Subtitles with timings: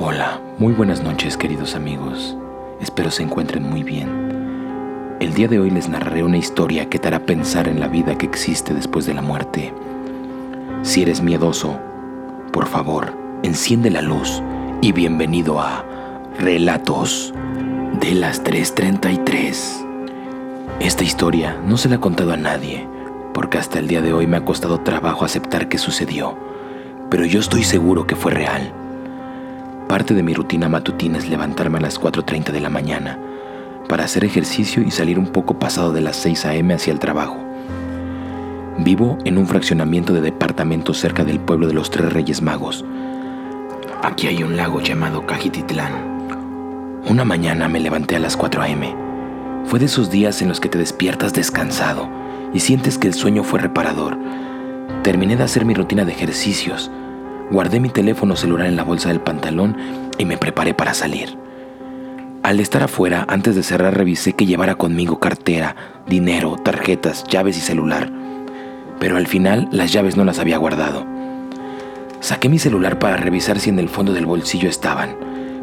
[0.00, 2.36] Hola, muy buenas noches queridos amigos.
[2.80, 5.16] Espero se encuentren muy bien.
[5.18, 8.16] El día de hoy les narraré una historia que te hará pensar en la vida
[8.16, 9.74] que existe después de la muerte.
[10.84, 11.80] Si eres miedoso,
[12.52, 14.40] por favor, enciende la luz
[14.82, 15.84] y bienvenido a
[16.38, 17.34] Relatos
[18.00, 19.84] de las 333.
[20.78, 22.86] Esta historia no se la he contado a nadie,
[23.34, 26.38] porque hasta el día de hoy me ha costado trabajo aceptar que sucedió,
[27.10, 28.77] pero yo estoy seguro que fue real.
[29.88, 33.18] Parte de mi rutina matutina es levantarme a las 4.30 de la mañana
[33.88, 36.74] para hacer ejercicio y salir un poco pasado de las 6 a.m.
[36.74, 37.38] hacia el trabajo.
[38.76, 42.84] Vivo en un fraccionamiento de departamentos cerca del pueblo de los Tres Reyes Magos.
[44.02, 47.00] Aquí hay un lago llamado Cajititlán.
[47.08, 48.94] Una mañana me levanté a las 4 a.m.
[49.64, 52.10] Fue de esos días en los que te despiertas descansado
[52.52, 54.18] y sientes que el sueño fue reparador.
[55.02, 56.90] Terminé de hacer mi rutina de ejercicios
[57.50, 59.76] Guardé mi teléfono celular en la bolsa del pantalón
[60.18, 61.38] y me preparé para salir.
[62.42, 65.74] Al estar afuera, antes de cerrar, revisé que llevara conmigo cartera,
[66.06, 68.12] dinero, tarjetas, llaves y celular.
[69.00, 71.06] Pero al final las llaves no las había guardado.
[72.20, 75.16] Saqué mi celular para revisar si en el fondo del bolsillo estaban,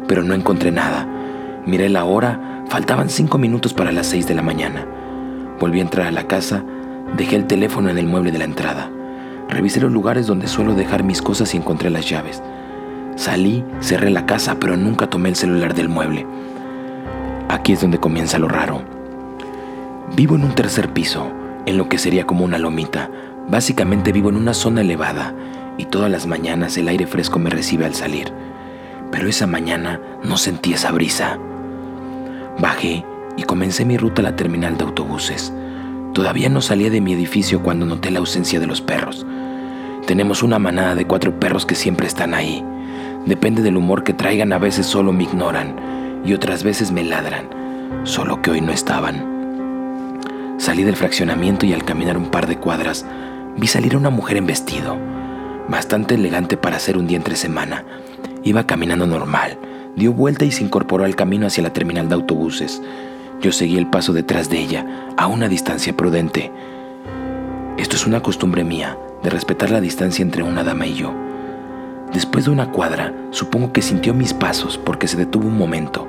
[0.08, 1.06] pero no encontré nada.
[1.66, 4.86] Miré la hora, faltaban cinco minutos para las seis de la mañana.
[5.60, 6.64] Volví a entrar a la casa,
[7.16, 8.90] dejé el teléfono en el mueble de la entrada.
[9.48, 12.42] Revisé los lugares donde suelo dejar mis cosas y encontré las llaves.
[13.16, 16.26] Salí, cerré la casa, pero nunca tomé el celular del mueble.
[17.48, 18.82] Aquí es donde comienza lo raro.
[20.14, 21.30] Vivo en un tercer piso,
[21.64, 23.10] en lo que sería como una lomita.
[23.48, 25.34] Básicamente vivo en una zona elevada
[25.78, 28.32] y todas las mañanas el aire fresco me recibe al salir.
[29.12, 31.38] Pero esa mañana no sentí esa brisa.
[32.58, 33.04] Bajé
[33.36, 35.52] y comencé mi ruta a la terminal de autobuses.
[36.16, 39.26] Todavía no salía de mi edificio cuando noté la ausencia de los perros.
[40.06, 42.64] Tenemos una manada de cuatro perros que siempre están ahí.
[43.26, 45.76] Depende del humor que traigan, a veces solo me ignoran
[46.24, 47.50] y otras veces me ladran,
[48.04, 50.54] solo que hoy no estaban.
[50.56, 53.04] Salí del fraccionamiento y al caminar un par de cuadras
[53.58, 54.96] vi salir a una mujer en vestido,
[55.68, 57.84] bastante elegante para hacer un día entre semana.
[58.42, 59.58] Iba caminando normal,
[59.96, 62.80] dio vuelta y se incorporó al camino hacia la terminal de autobuses.
[63.40, 64.86] Yo seguí el paso detrás de ella,
[65.16, 66.50] a una distancia prudente.
[67.76, 71.14] Esto es una costumbre mía, de respetar la distancia entre una dama y yo.
[72.14, 76.08] Después de una cuadra, supongo que sintió mis pasos porque se detuvo un momento.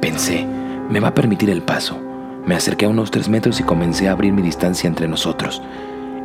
[0.00, 0.44] Pensé,
[0.90, 2.00] me va a permitir el paso.
[2.44, 5.62] Me acerqué a unos tres metros y comencé a abrir mi distancia entre nosotros.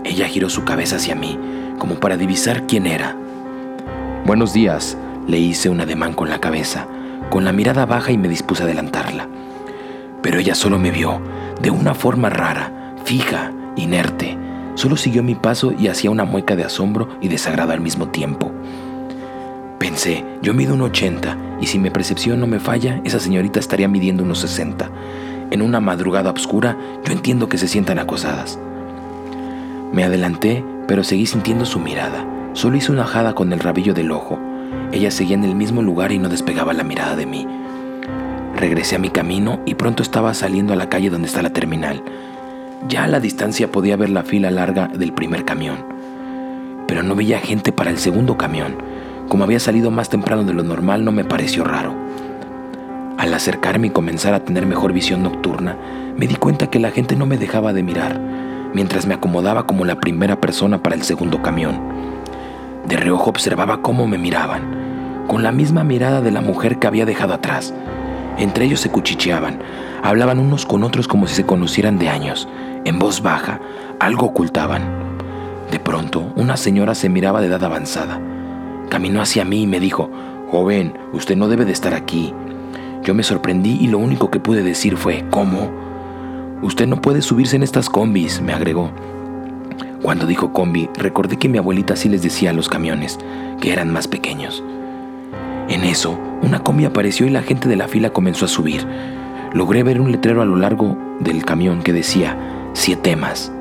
[0.03, 1.38] Ella giró su cabeza hacia mí,
[1.78, 3.16] como para divisar quién era.
[4.25, 4.97] Buenos días,
[5.28, 6.88] le hice un ademán con la cabeza,
[7.29, 9.28] con la mirada baja y me dispuse a adelantarla
[10.22, 11.22] pero ella solo me vio,
[11.61, 14.38] de una forma rara, fija, inerte.
[14.75, 18.51] Solo siguió mi paso y hacía una mueca de asombro y desagrado al mismo tiempo.
[19.79, 23.88] Pensé, yo mido un 80 y si mi percepción no me falla, esa señorita estaría
[23.88, 24.89] midiendo unos 60.
[25.51, 28.59] En una madrugada oscura, yo entiendo que se sientan acosadas.
[29.94, 32.25] Me adelanté, pero seguí sintiendo su mirada.
[32.53, 34.39] Solo hice una jada con el rabillo del ojo.
[34.91, 37.47] Ella seguía en el mismo lugar y no despegaba la mirada de mí.
[38.57, 42.01] Regresé a mi camino y pronto estaba saliendo a la calle donde está la terminal.
[42.90, 45.85] Ya a la distancia podía ver la fila larga del primer camión,
[46.88, 48.75] pero no veía gente para el segundo camión.
[49.29, 51.94] Como había salido más temprano de lo normal, no me pareció raro.
[53.19, 55.78] Al acercarme y comenzar a tener mejor visión nocturna,
[56.17, 58.19] me di cuenta que la gente no me dejaba de mirar,
[58.73, 61.79] mientras me acomodaba como la primera persona para el segundo camión.
[62.88, 67.06] De reojo observaba cómo me miraban, con la misma mirada de la mujer que había
[67.06, 67.72] dejado atrás.
[68.37, 69.59] Entre ellos se cuchicheaban,
[70.03, 72.47] hablaban unos con otros como si se conocieran de años,
[72.85, 73.59] en voz baja,
[73.99, 74.83] algo ocultaban.
[75.71, 78.21] De pronto, una señora se miraba de edad avanzada.
[78.89, 80.09] Caminó hacia mí y me dijo,
[80.49, 82.33] Joven, usted no debe de estar aquí.
[83.03, 85.69] Yo me sorprendí y lo único que pude decir fue, ¿cómo?
[86.61, 88.91] Usted no puede subirse en estas combis, me agregó.
[90.01, 93.17] Cuando dijo combi, recordé que mi abuelita sí les decía a los camiones,
[93.59, 94.63] que eran más pequeños.
[95.69, 98.85] En eso, una combi apareció y la gente de la fila comenzó a subir.
[99.53, 102.37] Logré ver un letrero a lo largo del camión que decía,
[102.73, 103.52] siete más.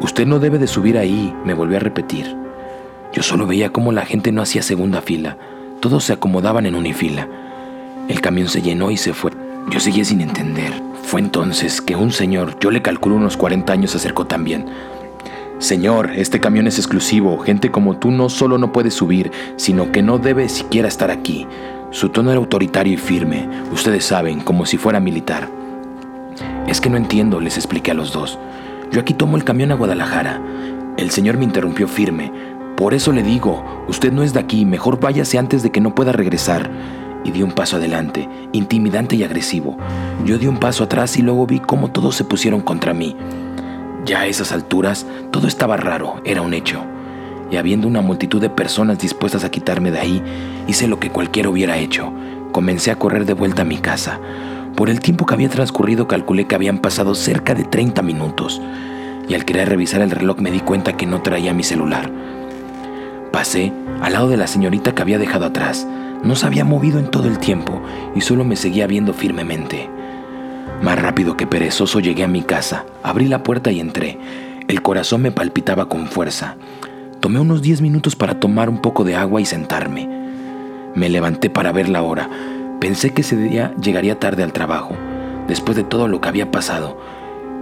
[0.00, 2.36] Usted no debe de subir ahí, me volvió a repetir.
[3.12, 5.36] Yo solo veía cómo la gente no hacía segunda fila,
[5.80, 7.28] todos se acomodaban en unifila.
[8.08, 9.30] El camión se llenó y se fue.
[9.70, 10.72] Yo seguía sin entender.
[11.04, 14.66] Fue entonces que un señor, yo le calculo unos 40 años, se acercó también.
[15.62, 17.38] Señor, este camión es exclusivo.
[17.38, 21.46] Gente como tú no solo no puede subir, sino que no debe siquiera estar aquí.
[21.92, 25.48] Su tono era autoritario y firme, ustedes saben, como si fuera militar.
[26.66, 28.40] Es que no entiendo, les expliqué a los dos.
[28.90, 30.42] Yo aquí tomo el camión a Guadalajara.
[30.96, 32.32] El señor me interrumpió firme.
[32.76, 35.94] Por eso le digo, usted no es de aquí, mejor váyase antes de que no
[35.94, 36.72] pueda regresar.
[37.22, 39.76] Y di un paso adelante, intimidante y agresivo.
[40.24, 43.16] Yo di un paso atrás y luego vi cómo todos se pusieron contra mí.
[44.04, 46.82] Ya a esas alturas, todo estaba raro, era un hecho.
[47.52, 50.22] Y habiendo una multitud de personas dispuestas a quitarme de ahí,
[50.66, 52.12] hice lo que cualquiera hubiera hecho.
[52.50, 54.18] Comencé a correr de vuelta a mi casa.
[54.74, 58.60] Por el tiempo que había transcurrido calculé que habían pasado cerca de 30 minutos.
[59.28, 62.10] Y al querer revisar el reloj me di cuenta que no traía mi celular.
[63.30, 65.86] Pasé al lado de la señorita que había dejado atrás.
[66.24, 67.80] No se había movido en todo el tiempo
[68.16, 69.88] y solo me seguía viendo firmemente.
[70.82, 74.18] Más rápido que perezoso llegué a mi casa, abrí la puerta y entré.
[74.66, 76.56] El corazón me palpitaba con fuerza.
[77.20, 80.08] Tomé unos 10 minutos para tomar un poco de agua y sentarme.
[80.96, 82.28] Me levanté para ver la hora.
[82.80, 84.96] Pensé que ese día llegaría tarde al trabajo,
[85.46, 86.98] después de todo lo que había pasado,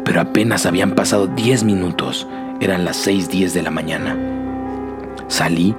[0.03, 2.27] pero apenas habían pasado 10 minutos.
[2.59, 4.17] Eran las 6.10 de la mañana.
[5.29, 5.75] Salí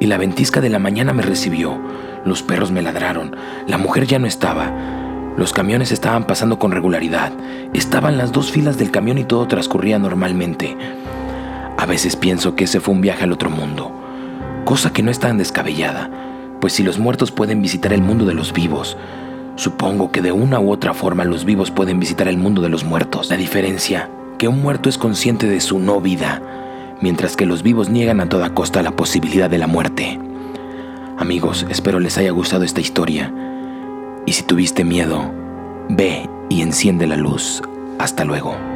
[0.00, 1.78] y la ventisca de la mañana me recibió.
[2.24, 3.36] Los perros me ladraron.
[3.66, 4.72] La mujer ya no estaba.
[5.36, 7.30] Los camiones estaban pasando con regularidad.
[7.74, 10.74] Estaban las dos filas del camión y todo transcurría normalmente.
[11.76, 13.92] A veces pienso que ese fue un viaje al otro mundo,
[14.64, 16.10] cosa que no es tan descabellada,
[16.58, 18.96] pues si los muertos pueden visitar el mundo de los vivos,
[19.56, 22.84] supongo que de una u otra forma los vivos pueden visitar el mundo de los
[22.84, 23.28] muertos.
[23.28, 26.40] La diferencia, que un muerto es consciente de su no vida,
[27.02, 30.18] mientras que los vivos niegan a toda costa la posibilidad de la muerte.
[31.18, 33.30] Amigos, espero les haya gustado esta historia
[34.26, 35.32] y si tuviste miedo,
[35.88, 37.62] ve y enciende la luz.
[37.98, 38.75] Hasta luego.